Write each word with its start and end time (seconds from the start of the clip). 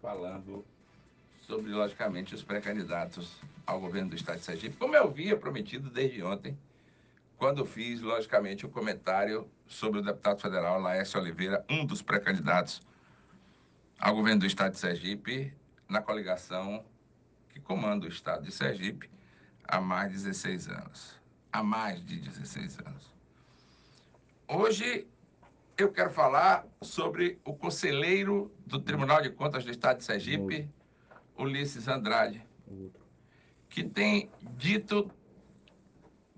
falando 0.00 0.64
sobre, 1.42 1.70
logicamente, 1.70 2.34
os 2.34 2.42
pré-candidatos 2.42 3.40
ao 3.66 3.80
governo 3.80 4.10
do 4.10 4.16
Estado 4.16 4.38
de 4.38 4.44
Sergipe, 4.44 4.76
como 4.76 4.94
eu 4.94 5.04
havia 5.04 5.36
prometido 5.36 5.90
desde 5.90 6.22
ontem, 6.22 6.56
quando 7.36 7.64
fiz, 7.64 8.00
logicamente, 8.00 8.64
o 8.64 8.68
um 8.68 8.72
comentário 8.72 9.48
sobre 9.66 10.00
o 10.00 10.02
deputado 10.02 10.40
federal 10.40 10.80
Laércio 10.80 11.20
Oliveira, 11.20 11.64
um 11.68 11.84
dos 11.84 12.02
pré-candidatos 12.02 12.82
ao 13.98 14.14
governo 14.14 14.40
do 14.40 14.46
Estado 14.46 14.72
de 14.72 14.78
Sergipe, 14.78 15.52
na 15.88 16.00
coligação 16.00 16.84
que 17.48 17.60
comanda 17.60 18.06
o 18.06 18.08
Estado 18.08 18.44
de 18.44 18.52
Sergipe 18.52 19.10
há 19.66 19.80
mais 19.80 20.10
de 20.10 20.18
16 20.18 20.68
anos. 20.68 21.20
Há 21.52 21.62
mais 21.62 22.04
de 22.04 22.16
16 22.16 22.78
anos. 22.80 23.12
Hoje 24.46 25.06
eu 25.82 25.90
quero 25.90 26.10
falar 26.10 26.66
sobre 26.82 27.40
o 27.44 27.54
conselheiro 27.54 28.52
do 28.66 28.78
Tribunal 28.80 29.22
de 29.22 29.30
Contas 29.30 29.64
do 29.64 29.70
Estado 29.70 29.98
de 29.98 30.04
Sergipe, 30.04 30.68
Ulisses 31.36 31.88
Andrade, 31.88 32.44
que 33.68 33.82
tem 33.82 34.30
dito, 34.56 35.10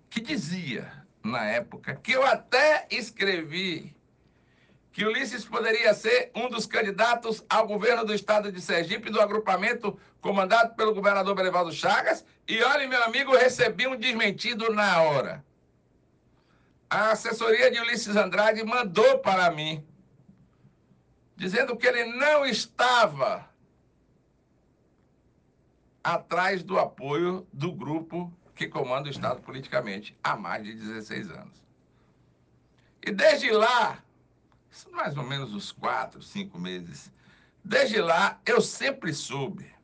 que 0.08 0.20
dizia 0.20 0.92
na 1.24 1.44
época, 1.44 1.96
que 1.96 2.12
eu 2.12 2.24
até 2.24 2.86
escrevi 2.90 3.94
que 4.92 5.04
Ulisses 5.04 5.44
poderia 5.44 5.94
ser 5.94 6.30
um 6.34 6.48
dos 6.48 6.66
candidatos 6.66 7.44
ao 7.48 7.66
governo 7.66 8.04
do 8.04 8.14
estado 8.14 8.52
de 8.52 8.60
Sergipe, 8.60 9.10
do 9.10 9.20
agrupamento 9.20 9.98
comandado 10.20 10.74
pelo 10.74 10.94
governador 10.94 11.34
Belivaldo 11.34 11.72
Chagas. 11.72 12.24
E 12.46 12.62
olha, 12.62 12.86
meu 12.86 13.02
amigo, 13.04 13.34
recebi 13.34 13.86
um 13.86 13.96
desmentido 13.96 14.70
na 14.72 15.00
hora. 15.02 15.42
A 16.92 17.12
assessoria 17.12 17.70
de 17.70 17.80
Ulisses 17.80 18.16
Andrade 18.16 18.62
mandou 18.62 19.18
para 19.20 19.50
mim, 19.50 19.82
dizendo 21.34 21.74
que 21.74 21.86
ele 21.86 22.04
não 22.04 22.44
estava 22.44 23.48
atrás 26.04 26.62
do 26.62 26.78
apoio 26.78 27.46
do 27.50 27.72
grupo 27.72 28.30
que 28.54 28.68
comanda 28.68 29.08
o 29.08 29.10
Estado 29.10 29.40
politicamente 29.40 30.14
há 30.22 30.36
mais 30.36 30.64
de 30.64 30.74
16 30.74 31.30
anos. 31.30 31.64
E 33.00 33.10
desde 33.10 33.50
lá, 33.50 34.04
mais 34.90 35.16
ou 35.16 35.24
menos 35.24 35.54
uns 35.54 35.72
quatro, 35.72 36.20
cinco 36.20 36.60
meses, 36.60 37.10
desde 37.64 38.02
lá 38.02 38.38
eu 38.44 38.60
sempre 38.60 39.14
soube 39.14 39.74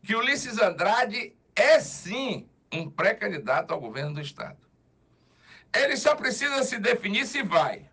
que 0.00 0.14
Ulisses 0.14 0.60
Andrade 0.60 1.34
é 1.56 1.80
sim 1.80 2.48
um 2.72 2.88
pré-candidato 2.88 3.74
ao 3.74 3.80
governo 3.80 4.14
do 4.14 4.20
Estado. 4.20 4.65
Ele 5.72 5.96
só 5.96 6.14
precisa 6.14 6.62
se 6.62 6.78
definir 6.78 7.26
se 7.26 7.42
vai 7.42 7.88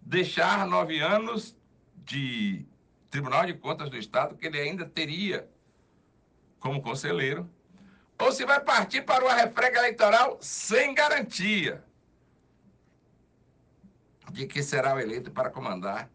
deixar 0.00 0.66
nove 0.66 1.00
anos 1.00 1.56
de 1.96 2.66
Tribunal 3.10 3.46
de 3.46 3.54
Contas 3.54 3.90
do 3.90 3.96
Estado, 3.96 4.36
que 4.36 4.46
ele 4.46 4.58
ainda 4.58 4.86
teria 4.86 5.48
como 6.60 6.82
conselheiro, 6.82 7.48
ou 8.18 8.32
se 8.32 8.44
vai 8.44 8.60
partir 8.60 9.02
para 9.02 9.24
uma 9.24 9.34
refrega 9.34 9.78
eleitoral 9.78 10.38
sem 10.40 10.94
garantia 10.94 11.84
de 14.32 14.46
que 14.46 14.62
será 14.62 14.94
o 14.94 15.00
eleito 15.00 15.30
para 15.30 15.50
comandar 15.50 16.10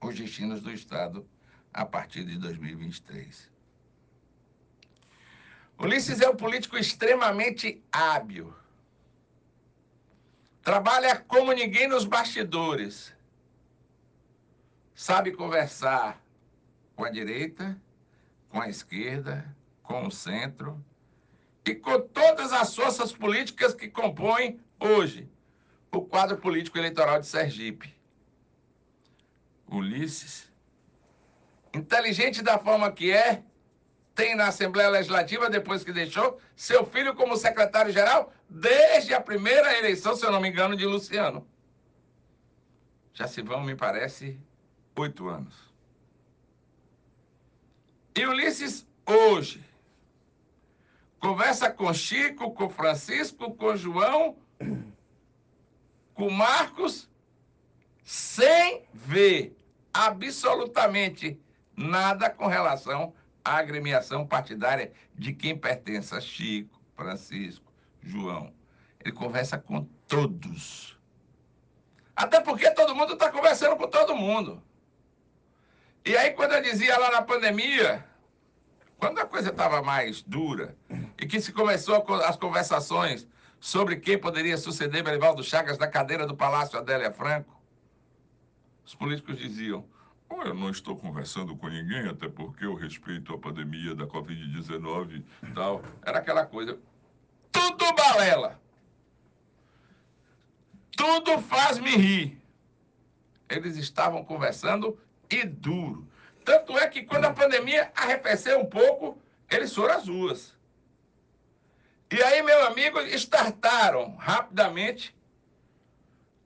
os 0.00 0.16
destinos 0.16 0.60
do 0.60 0.72
Estado 0.72 1.28
a 1.72 1.84
partir 1.84 2.24
de 2.24 2.38
2023. 2.38 3.50
Ulisses 5.78 6.20
é 6.20 6.28
um 6.28 6.34
político 6.34 6.76
extremamente 6.76 7.82
hábil. 7.92 8.52
Trabalha 10.62 11.16
como 11.16 11.52
ninguém 11.52 11.88
nos 11.88 12.04
bastidores. 12.04 13.14
Sabe 14.94 15.32
conversar 15.32 16.20
com 16.96 17.04
a 17.04 17.10
direita, 17.10 17.80
com 18.48 18.60
a 18.60 18.68
esquerda, 18.68 19.44
com 19.82 20.06
o 20.06 20.10
centro 20.10 20.84
e 21.64 21.74
com 21.74 22.00
todas 22.00 22.52
as 22.52 22.74
forças 22.74 23.12
políticas 23.12 23.74
que 23.74 23.88
compõem 23.88 24.60
hoje 24.80 25.28
o 25.92 26.02
quadro 26.02 26.36
político 26.36 26.78
eleitoral 26.78 27.20
de 27.20 27.26
Sergipe. 27.26 27.94
Ulisses, 29.70 30.50
inteligente 31.74 32.42
da 32.42 32.58
forma 32.58 32.90
que 32.90 33.12
é, 33.12 33.42
tem 34.14 34.34
na 34.34 34.48
Assembleia 34.48 34.88
Legislativa, 34.88 35.48
depois 35.48 35.84
que 35.84 35.92
deixou, 35.92 36.40
seu 36.56 36.84
filho 36.84 37.14
como 37.14 37.36
secretário-geral 37.36 38.32
desde 38.48 39.14
a 39.14 39.20
primeira 39.20 39.76
eleição, 39.78 40.16
se 40.16 40.24
eu 40.24 40.32
não 40.32 40.40
me 40.40 40.48
engano, 40.48 40.76
de 40.76 40.86
Luciano. 40.86 41.46
Já 43.12 43.26
se 43.26 43.42
vão, 43.42 43.62
me 43.62 43.74
parece, 43.74 44.40
oito 44.96 45.28
anos. 45.28 45.72
E 48.14 48.24
Ulisses, 48.26 48.86
hoje, 49.06 49.64
conversa 51.18 51.70
com 51.70 51.92
Chico, 51.92 52.52
com 52.52 52.68
Francisco, 52.68 53.54
com 53.54 53.76
João 53.76 54.36
com 56.18 56.28
Marcos 56.30 57.08
sem 58.02 58.82
ver 58.92 59.56
absolutamente 59.94 61.40
nada 61.76 62.28
com 62.28 62.48
relação 62.48 63.14
à 63.44 63.58
agremiação 63.58 64.26
partidária 64.26 64.92
de 65.14 65.32
quem 65.32 65.56
pertence 65.56 66.12
a 66.12 66.20
Chico, 66.20 66.82
Francisco, 66.96 67.67
João. 68.02 68.52
Ele 69.00 69.12
conversa 69.12 69.58
com 69.58 69.84
todos. 70.06 70.98
Até 72.14 72.40
porque 72.40 72.70
todo 72.72 72.94
mundo 72.94 73.12
está 73.12 73.30
conversando 73.30 73.76
com 73.76 73.86
todo 73.86 74.14
mundo. 74.16 74.62
E 76.04 76.16
aí, 76.16 76.32
quando 76.32 76.52
eu 76.52 76.62
dizia 76.62 76.98
lá 76.98 77.10
na 77.10 77.22
pandemia, 77.22 78.04
quando 78.98 79.18
a 79.20 79.26
coisa 79.26 79.50
estava 79.50 79.82
mais 79.82 80.22
dura, 80.22 80.76
e 81.16 81.26
que 81.26 81.40
se 81.40 81.52
começou 81.52 82.04
as 82.24 82.36
conversações 82.36 83.26
sobre 83.60 83.96
quem 83.96 84.18
poderia 84.18 84.56
suceder 84.56 85.02
Belivaldo 85.02 85.42
Chagas 85.44 85.78
na 85.78 85.86
cadeira 85.86 86.26
do 86.26 86.36
Palácio 86.36 86.78
Adélia 86.78 87.12
Franco, 87.12 87.56
os 88.84 88.94
políticos 88.94 89.38
diziam: 89.38 89.84
oh, 90.28 90.42
eu 90.42 90.54
não 90.54 90.70
estou 90.70 90.96
conversando 90.96 91.56
com 91.56 91.68
ninguém, 91.68 92.08
até 92.08 92.28
porque 92.28 92.64
eu 92.64 92.74
respeito 92.74 93.32
a 93.32 93.38
pandemia 93.38 93.94
da 93.94 94.06
Covid-19 94.06 95.22
e 95.42 95.52
tal. 95.52 95.82
Era 96.04 96.18
aquela 96.18 96.46
coisa. 96.46 96.78
Tudo 97.58 97.92
balela. 97.92 98.60
Tudo 100.96 101.40
faz-me 101.42 101.90
rir. 101.90 102.40
Eles 103.48 103.76
estavam 103.76 104.24
conversando 104.24 104.96
e 105.28 105.44
duro. 105.44 106.06
Tanto 106.44 106.78
é 106.78 106.86
que 106.86 107.02
quando 107.02 107.24
a 107.24 107.32
pandemia 107.32 107.90
arrefeceu 107.96 108.60
um 108.60 108.66
pouco, 108.66 109.20
eles 109.50 109.74
foram 109.74 109.94
às 109.94 110.06
ruas. 110.06 110.56
E 112.10 112.22
aí, 112.22 112.42
meu 112.42 112.66
amigo, 112.66 113.00
startaram 113.00 114.14
rapidamente 114.16 115.14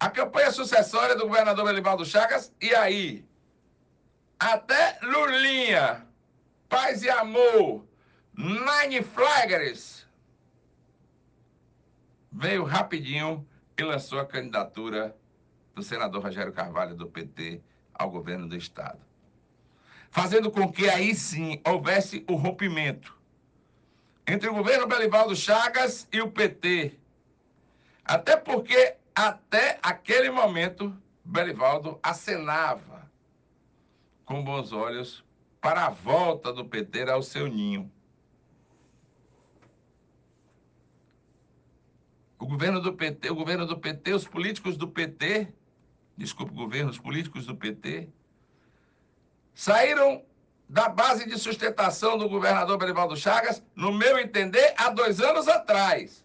a 0.01 0.11
campanha 0.11 0.51
sucessória 0.51 1.15
do 1.15 1.29
governador 1.29 1.67
Belivaldo 1.67 2.05
Chagas. 2.05 2.53
E 2.61 2.75
aí, 2.75 3.25
até 4.39 4.99
Lulinha, 5.03 6.07
Paz 6.69 7.03
e 7.03 7.11
Amor, 7.11 7.85
Nine 8.35 9.03
Flaggers, 9.03 10.02
veio 12.33 12.65
rapidinho 12.65 13.47
e 13.77 13.83
lançou 13.83 14.19
a 14.19 14.27
candidatura 14.27 15.17
do 15.75 15.83
senador 15.83 16.23
Rogério 16.23 16.53
Carvalho, 16.53 16.95
do 16.95 17.07
PT, 17.07 17.61
ao 17.93 18.11
governo 18.11 18.49
do 18.49 18.57
Estado. 18.57 18.99
Fazendo 20.11 20.51
com 20.51 20.71
que 20.71 20.89
aí 20.89 21.15
sim 21.15 21.61
houvesse 21.65 22.25
o 22.29 22.35
rompimento 22.35 23.17
entre 24.27 24.49
o 24.49 24.55
governo 24.55 24.87
Belivaldo 24.87 25.35
Chagas 25.35 26.07
e 26.13 26.21
o 26.21 26.31
PT. 26.31 26.99
Até 28.05 28.37
porque, 28.37 28.97
até 29.15 29.79
aquele 29.83 30.31
momento, 30.31 30.95
Belivaldo 31.25 31.99
acenava 32.03 33.11
com 34.25 34.43
bons 34.43 34.73
olhos 34.73 35.25
para 35.61 35.87
a 35.87 35.91
volta 35.91 36.53
do 36.53 36.65
PT 36.65 37.11
ao 37.11 37.23
seu 37.23 37.47
ninho. 37.47 37.91
O 42.43 42.47
governo 42.47 42.81
do 42.81 42.93
PT, 42.93 43.31
o 43.31 43.37
governo 43.37 43.65
do 43.65 43.79
PT, 43.79 44.15
os 44.15 44.27
políticos 44.27 44.77
do 44.77 44.89
PT, 44.89 45.47
desculpe, 46.17 46.53
governo, 46.53 46.91
os 46.91 46.99
políticos 46.99 47.47
do 47.47 47.55
PT, 47.55 48.09
saíram 49.55 50.25
da 50.69 50.89
base 50.89 51.25
de 51.25 51.39
sustentação 51.39 52.19
do 52.19 52.29
governador 52.29 52.77
Belivaldo 52.79 53.17
Chagas, 53.17 53.63
no 53.77 53.93
meu 53.93 54.19
entender, 54.19 54.75
há 54.77 54.91
dois 54.91 55.21
anos 55.21 55.47
atrás. 55.47 56.25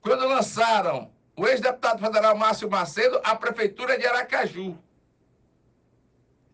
Quando 0.00 0.26
lançaram 0.26 1.12
o 1.36 1.46
ex-deputado 1.46 2.00
federal 2.00 2.36
Márcio 2.36 2.68
Macedo 2.68 3.20
à 3.22 3.36
prefeitura 3.36 3.96
de 3.96 4.04
Aracaju. 4.04 4.76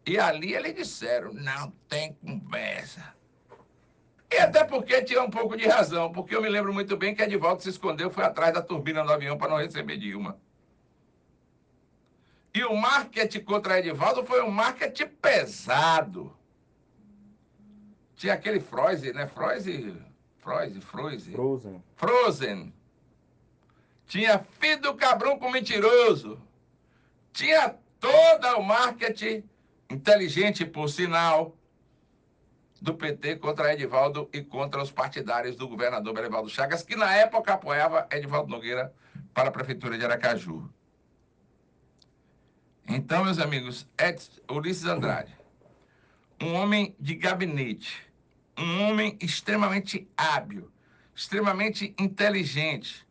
E 0.05 0.19
ali 0.19 0.53
eles 0.55 0.75
disseram: 0.75 1.33
não 1.33 1.71
tem 1.89 2.13
conversa. 2.13 3.19
E 4.31 4.37
até 4.39 4.65
porque 4.65 5.03
tinha 5.03 5.23
um 5.23 5.31
pouco 5.31 5.57
de 5.57 5.67
razão, 5.67 6.13
porque 6.13 6.37
eu 6.37 6.41
me 6.41 6.49
lembro 6.49 6.73
muito 6.73 6.97
bem 6.97 7.15
que 7.15 7.23
Edvaldo 7.23 7.63
se 7.63 7.69
escondeu, 7.69 8.11
foi 8.11 8.25
atrás 8.25 8.55
da 8.55 8.63
turbina 8.63 9.03
do 9.03 9.13
avião 9.13 9.37
para 9.37 9.51
não 9.51 9.57
receber 9.57 9.97
Dilma. 9.97 10.39
E 12.55 12.65
o 12.65 12.77
marketing 12.77 13.41
contra 13.41 13.79
Edivaldo 13.79 14.25
foi 14.25 14.43
um 14.43 14.51
marketing 14.51 15.07
pesado. 15.21 16.33
Tinha 18.15 18.35
aquele 18.35 18.61
Freuse, 18.61 19.13
né? 19.13 19.27
Freuse, 19.27 19.97
Freuse, 20.39 20.81
Freuse. 20.81 21.33
Frozen. 21.33 21.85
Frozen. 21.97 22.75
Tinha 24.07 24.45
filho 24.59 24.81
do 24.81 24.95
cabrão 24.95 25.39
com 25.39 25.51
mentiroso. 25.51 26.41
Tinha 27.33 27.77
todo 27.99 28.59
o 28.59 28.63
marketing 28.63 29.45
inteligente, 29.89 30.65
por 30.65 30.89
sinal, 30.89 31.57
do 32.81 32.95
PT 32.95 33.37
contra 33.37 33.73
Edivaldo 33.73 34.29
e 34.33 34.43
contra 34.43 34.83
os 34.83 34.91
partidários 34.91 35.55
do 35.55 35.69
governador 35.69 36.15
Belivaldo 36.15 36.49
Chagas, 36.49 36.83
que 36.83 36.97
na 36.97 37.15
época 37.15 37.53
apoiava 37.53 38.09
Edivaldo 38.11 38.51
Nogueira 38.51 38.93
para 39.35 39.49
a 39.49 39.53
prefeitura 39.53 39.99
de 39.99 40.05
Aracaju. 40.05 40.69
Então, 42.89 43.25
meus 43.25 43.39
amigos, 43.39 43.87
Ulisses 44.51 44.87
Andrade, 44.87 45.37
um 46.41 46.55
homem 46.55 46.97
de 46.99 47.15
gabinete, 47.15 48.03
um 48.59 48.89
homem 48.89 49.17
extremamente 49.21 50.09
hábil, 50.17 50.71
extremamente 51.15 51.95
inteligente, 51.99 53.07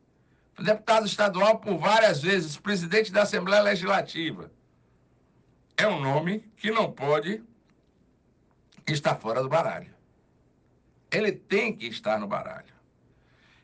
deputado 0.60 1.06
estadual 1.06 1.60
por 1.60 1.77
várias 1.77 2.22
vezes, 2.22 2.57
presidente 2.57 3.12
da 3.12 3.22
Assembleia 3.22 3.62
Legislativa. 3.62 4.51
É 5.77 5.88
um 5.88 6.01
nome 6.01 6.44
que 6.57 6.72
não 6.72 6.92
pode 6.92 7.42
estar 8.94 9.15
fora 9.15 9.41
do 9.41 9.50
baralho. 9.50 9.94
Ele 11.12 11.31
tem 11.31 11.75
que 11.75 11.88
estar 11.88 12.19
no 12.19 12.27
baralho. 12.27 12.74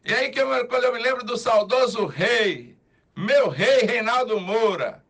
E 0.03 0.13
aí 0.13 0.29
que 0.29 0.39
eu, 0.39 0.67
quando 0.67 0.83
eu 0.83 0.93
me 0.93 0.99
lembro 0.99 1.23
do 1.23 1.37
saudoso 1.37 2.05
rei, 2.05 2.77
meu 3.15 3.49
rei 3.49 3.81
Reinaldo 3.81 4.39
Moura, 4.39 5.03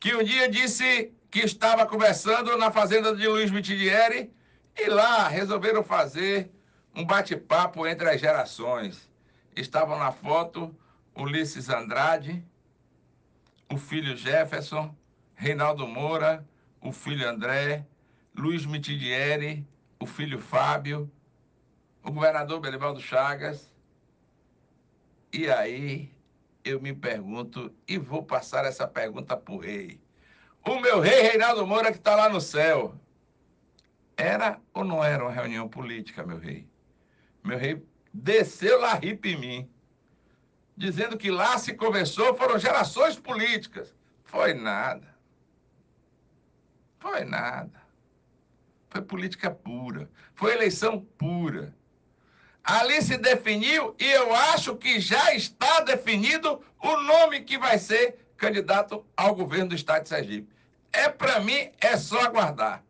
que 0.00 0.14
um 0.14 0.22
dia 0.22 0.48
disse 0.48 1.12
que 1.30 1.40
estava 1.40 1.86
conversando 1.86 2.56
na 2.56 2.70
fazenda 2.70 3.14
de 3.14 3.26
Luiz 3.26 3.50
Mitidieri 3.50 4.32
e 4.76 4.88
lá 4.88 5.28
resolveram 5.28 5.82
fazer 5.82 6.50
um 6.94 7.04
bate-papo 7.04 7.86
entre 7.86 8.08
as 8.08 8.20
gerações. 8.20 9.10
Estavam 9.54 9.98
na 9.98 10.12
foto 10.12 10.74
Ulisses 11.14 11.68
Andrade, 11.68 12.44
o 13.70 13.76
filho 13.76 14.16
Jefferson, 14.16 14.94
Reinaldo 15.34 15.86
Moura, 15.86 16.46
o 16.80 16.92
filho 16.92 17.28
André, 17.28 17.84
Luiz 18.38 18.64
Mitidieri, 18.64 19.66
o 19.98 20.06
filho 20.06 20.38
Fábio, 20.38 21.10
o 22.04 22.12
governador 22.12 22.60
Belivaldo 22.60 23.00
Chagas. 23.00 23.74
E 25.32 25.50
aí 25.50 26.14
eu 26.64 26.80
me 26.80 26.94
pergunto, 26.94 27.74
e 27.86 27.98
vou 27.98 28.22
passar 28.22 28.64
essa 28.64 28.86
pergunta 28.86 29.36
para 29.36 29.52
o 29.52 29.58
rei. 29.58 30.00
O 30.64 30.78
meu 30.78 31.00
rei 31.00 31.20
Reinaldo 31.22 31.66
Moura 31.66 31.90
que 31.90 31.98
está 31.98 32.14
lá 32.14 32.28
no 32.28 32.40
céu. 32.40 32.94
Era 34.16 34.60
ou 34.72 34.84
não 34.84 35.02
era 35.02 35.24
uma 35.24 35.32
reunião 35.32 35.68
política, 35.68 36.24
meu 36.24 36.38
rei? 36.38 36.68
Meu 37.42 37.58
rei 37.58 37.84
desceu 38.14 38.80
lá 38.80 38.94
ripa 38.94 39.26
em 39.26 39.36
mim, 39.36 39.70
dizendo 40.76 41.18
que 41.18 41.28
lá 41.28 41.58
se 41.58 41.74
conversou, 41.74 42.36
foram 42.36 42.56
gerações 42.56 43.16
políticas. 43.16 43.92
Foi 44.22 44.54
nada. 44.54 45.12
Foi 47.00 47.24
nada. 47.24 47.87
Foi 48.90 49.02
política 49.02 49.50
pura. 49.50 50.10
Foi 50.34 50.52
eleição 50.52 51.00
pura. 51.16 51.74
Ali 52.64 53.00
se 53.00 53.16
definiu 53.16 53.94
e 53.98 54.04
eu 54.04 54.34
acho 54.34 54.76
que 54.76 55.00
já 55.00 55.34
está 55.34 55.80
definido 55.80 56.62
o 56.82 56.96
nome 57.02 57.40
que 57.40 57.58
vai 57.58 57.78
ser 57.78 58.18
candidato 58.36 59.04
ao 59.16 59.34
governo 59.34 59.70
do 59.70 59.74
estado 59.74 60.02
de 60.02 60.08
Sergipe. 60.10 60.52
É 60.92 61.08
para 61.08 61.40
mim, 61.40 61.70
é 61.80 61.96
só 61.96 62.20
aguardar. 62.20 62.84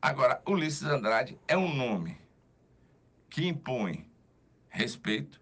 Agora, 0.00 0.42
Ulisses 0.46 0.82
Andrade 0.82 1.38
é 1.46 1.56
um 1.56 1.72
nome 1.72 2.18
que 3.30 3.46
impõe 3.46 4.10
respeito, 4.68 5.40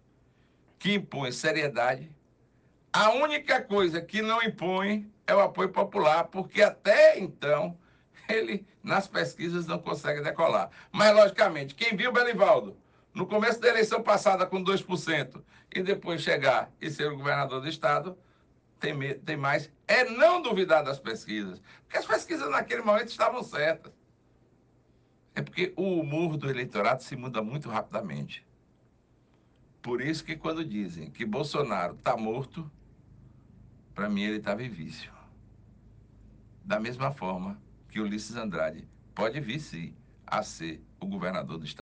que 0.77 0.93
impõe 0.93 1.31
seriedade. 1.31 2.11
A 2.93 3.11
única 3.11 3.61
coisa 3.61 4.01
que 4.01 4.21
não 4.21 4.43
impõe 4.43 5.09
é 5.25 5.33
o 5.33 5.39
apoio 5.39 5.69
popular, 5.69 6.25
porque 6.25 6.61
até 6.61 7.17
então 7.17 7.77
ele, 8.31 8.65
nas 8.83 9.07
pesquisas, 9.07 9.67
não 9.67 9.79
consegue 9.79 10.21
decolar. 10.21 10.69
Mas, 10.91 11.13
logicamente, 11.15 11.75
quem 11.75 11.95
viu 11.95 12.11
Belivaldo 12.11 12.77
no 13.13 13.25
começo 13.25 13.59
da 13.59 13.69
eleição 13.69 14.01
passada 14.01 14.45
com 14.45 14.63
2% 14.63 15.41
e 15.73 15.83
depois 15.83 16.21
chegar 16.21 16.71
e 16.79 16.89
ser 16.89 17.11
o 17.11 17.17
governador 17.17 17.61
do 17.61 17.67
Estado, 17.67 18.17
tem, 18.79 19.19
tem 19.19 19.37
mais. 19.37 19.71
É 19.87 20.03
não 20.05 20.41
duvidar 20.41 20.83
das 20.83 20.99
pesquisas. 20.99 21.61
Porque 21.83 21.97
as 21.97 22.05
pesquisas 22.05 22.49
naquele 22.49 22.81
momento 22.81 23.09
estavam 23.09 23.43
certas. 23.43 23.93
É 25.35 25.41
porque 25.41 25.73
o 25.77 25.99
humor 25.99 26.35
do 26.35 26.49
eleitorado 26.49 27.03
se 27.03 27.15
muda 27.15 27.41
muito 27.41 27.69
rapidamente. 27.69 28.45
Por 29.81 30.01
isso 30.01 30.23
que 30.23 30.35
quando 30.35 30.63
dizem 30.63 31.09
que 31.09 31.25
Bolsonaro 31.25 31.95
está 31.95 32.17
morto, 32.17 32.69
para 33.95 34.09
mim 34.09 34.23
ele 34.23 34.37
está 34.37 34.53
vivíssimo. 34.53 35.15
Da 36.63 36.79
mesma 36.79 37.11
forma 37.11 37.59
que 37.91 37.99
Ulisses 37.99 38.37
Andrade 38.37 38.87
pode 39.13 39.39
vir 39.41 39.59
sim 39.59 39.93
a 40.25 40.41
ser 40.41 40.81
o 40.99 41.05
governador 41.05 41.57
do 41.57 41.65
estado. 41.65 41.79